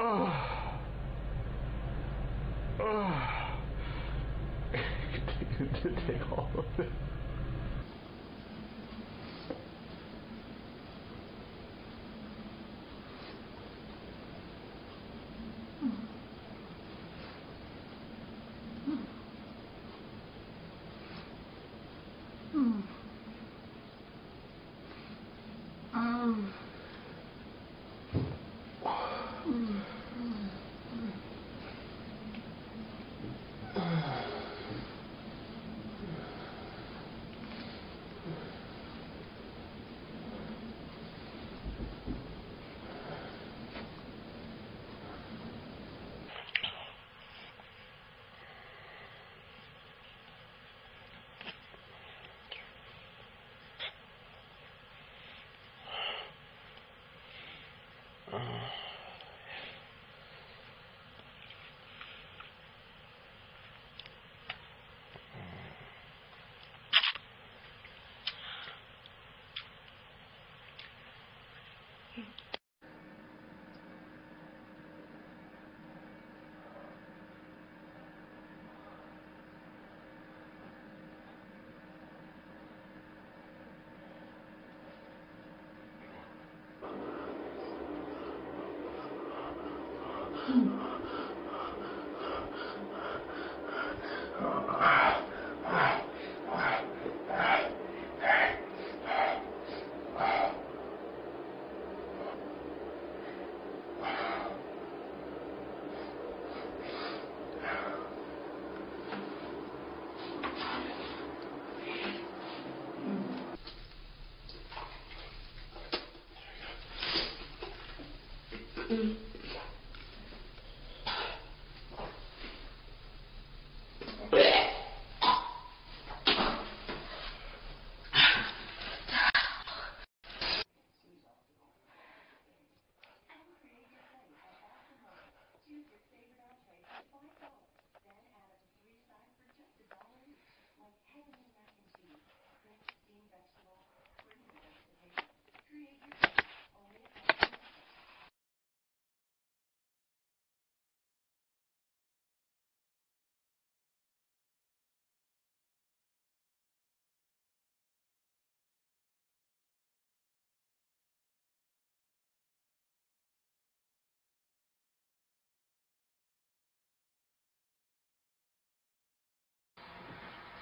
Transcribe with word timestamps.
Oh. 0.00 0.32
Oh. 2.80 3.48
Take 6.06 6.30
all 6.30 6.48
of 6.56 6.64
it. 6.78 6.88
Mm. 90.48 90.88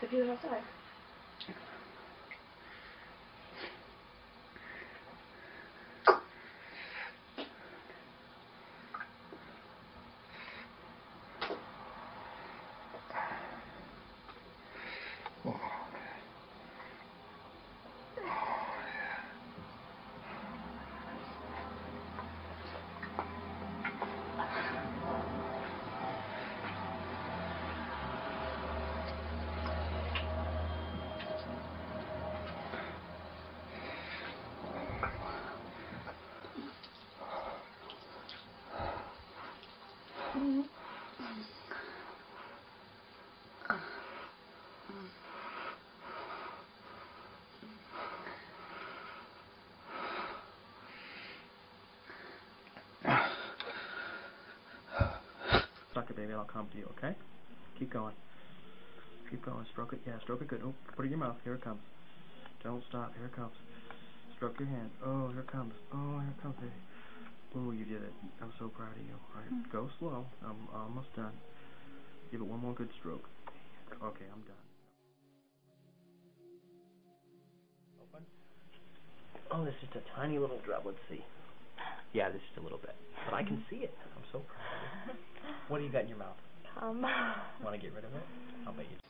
The 0.00 0.08
view 0.08 0.30
outside. 0.30 0.64
Suck 40.36 40.44
it, 56.10 56.16
baby. 56.16 56.34
I'll 56.34 56.44
come 56.44 56.68
to 56.72 56.76
you, 56.76 56.84
okay? 56.98 57.14
Keep 57.78 57.94
going. 57.94 58.12
Keep 59.30 59.42
going. 59.42 59.64
Stroke 59.72 59.94
it. 59.94 60.00
Yeah, 60.06 60.18
stroke 60.22 60.42
it 60.42 60.48
good. 60.48 60.60
Oh, 60.62 60.74
put 60.94 61.04
it 61.04 61.06
in 61.06 61.12
your 61.12 61.20
mouth. 61.20 61.36
Here 61.44 61.54
it 61.54 61.64
comes. 61.64 61.80
Don't 62.62 62.84
stop. 62.90 63.14
Here 63.16 63.24
it 63.24 63.34
comes. 63.34 63.54
Stroke 64.36 64.60
your 64.60 64.68
hand. 64.68 64.90
Oh, 65.02 65.28
here 65.28 65.40
it 65.40 65.50
comes. 65.50 65.72
Oh, 65.94 66.20
here 66.20 66.28
it 66.28 66.42
comes, 66.42 66.56
baby. 66.56 66.72
Oh, 67.56 67.70
you 67.70 67.84
did 67.86 68.02
it. 68.02 68.12
I'm 68.42 68.52
so 68.58 68.68
proud 68.68 68.92
of 68.92 69.00
you. 69.00 69.16
All 69.16 69.40
right, 69.40 69.48
mm-hmm. 69.48 69.72
go 69.72 69.88
slow. 69.98 70.26
I'm 70.44 70.68
almost 70.74 71.08
done. 71.16 71.32
Give 72.30 72.40
it 72.40 72.46
one 72.46 72.60
more 72.60 72.74
good 72.74 72.90
stroke. 73.00 73.24
Okay, 74.04 74.28
I'm 74.28 74.42
done. 74.44 74.66
Open. 78.02 78.24
Oh, 79.50 79.64
there's 79.64 79.80
just 79.80 79.96
a 79.96 80.02
tiny 80.14 80.38
little 80.38 80.60
drop. 80.66 80.82
Let's 80.84 80.98
see. 81.08 81.24
Yeah, 82.12 82.28
there's 82.28 82.42
just 82.52 82.60
a 82.60 82.62
little 82.62 82.78
bit. 82.78 82.94
But 83.24 83.34
I 83.34 83.42
can 83.42 83.64
see 83.70 83.76
it. 83.76 83.94
I'm 84.16 84.24
so 84.32 84.40
proud 84.40 85.10
of 85.10 85.16
you. 85.16 85.22
What 85.68 85.78
do 85.78 85.84
you 85.84 85.90
got 85.90 86.02
in 86.02 86.08
your 86.08 86.18
mouth? 86.18 86.36
Um, 86.80 87.00
Come. 87.00 87.64
Want 87.64 87.74
to 87.74 87.80
get 87.80 87.94
rid 87.94 88.04
of 88.04 88.14
it? 88.14 88.22
I'll 88.66 88.72
bet 88.72 88.84
you. 88.90 89.05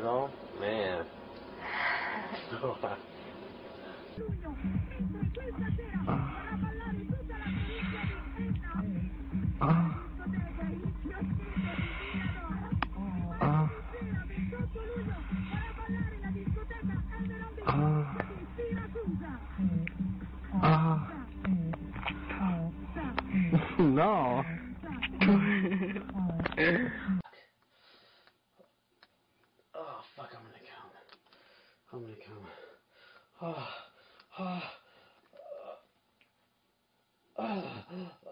You 0.00 0.06
get 0.06 0.06
it 0.06 0.06
all? 0.06 0.30
Man. 0.58 1.04
oh, 37.40 37.64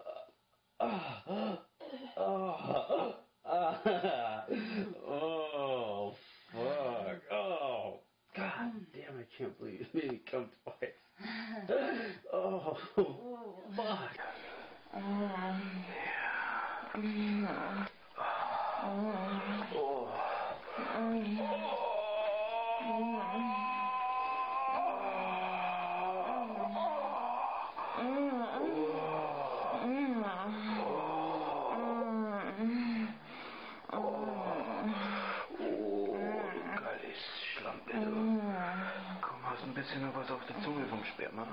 auf 40.31 40.45
der 40.47 40.63
Zunge 40.63 40.85
vom 40.87 41.03
Sperma? 41.05 41.47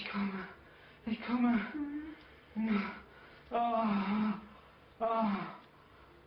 Ich 0.00 0.08
komme. 0.08 0.48
Ich 1.04 1.26
komme. 1.26 1.60
Oh. 3.50 4.34
Oh. 4.98 5.06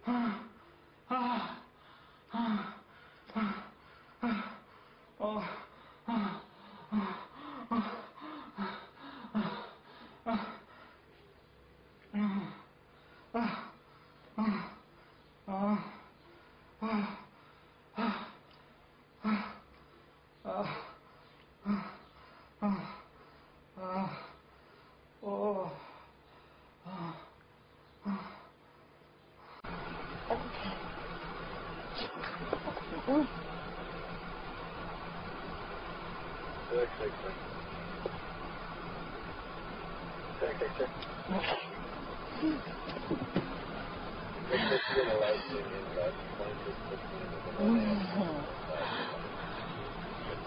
Oh. 0.06 0.43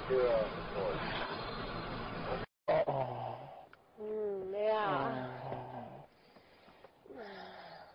Let's 0.08 0.20
do 0.20 0.20
a 0.20 0.78
noise. 0.78 1.00
Mm, 4.00 4.52
yeah. 4.52 5.24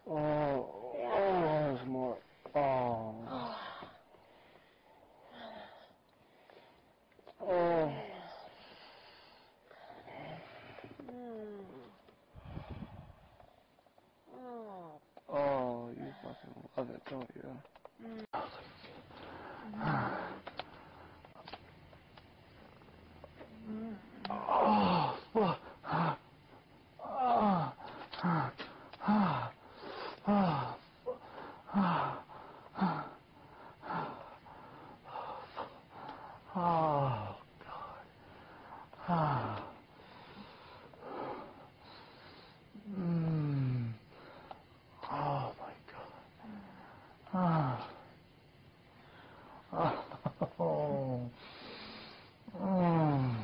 Oh, 0.10 0.16
oh, 0.16 0.94
there's 1.00 1.88
more. 1.88 2.18
Oh, 2.56 3.16
oh. 7.50 7.92
Oh, 15.34 15.90
you 15.96 16.14
fucking 16.22 16.70
love 16.78 16.90
it, 16.90 17.02
don't 17.10 17.30
you? 17.36 17.50
Oh, 18.34 18.50
God. 47.62 47.84
Ah. 49.74 50.06
Oh. 50.60 51.32
Mm. 52.62 53.36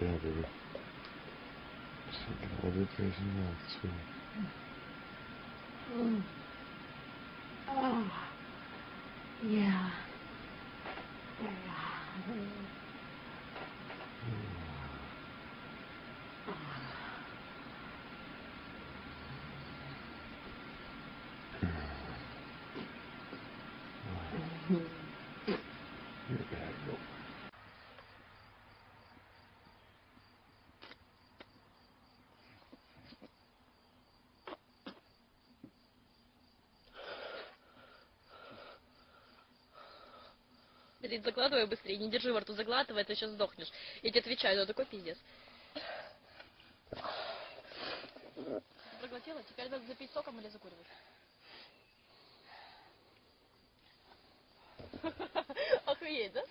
Yeah, 0.00 0.16
baby. 0.22 0.44
Just 2.06 2.18
look 2.28 2.38
at 2.42 2.64
all 2.64 2.72
your 2.74 2.86
crazy 2.86 3.24
mouth, 3.24 3.58
Блин, 41.12 41.24
закладывай 41.24 41.66
быстрее, 41.66 41.98
не 41.98 42.08
держи 42.08 42.32
во 42.32 42.40
рту, 42.40 42.54
заглатывай, 42.54 43.04
ты 43.04 43.14
сейчас 43.14 43.32
сдохнешь. 43.32 43.70
Я 44.00 44.08
тебе 44.08 44.20
отвечаю, 44.20 44.56
это 44.56 44.68
такой 44.68 44.86
пиздец. 44.86 45.18
Проглотила, 48.98 49.42
теперь 49.42 49.68
надо 49.68 49.86
запить 49.86 50.10
соком 50.12 50.40
или 50.40 50.48
закуривать? 50.48 50.86
Охуеть, 55.84 56.32
да? 56.32 56.42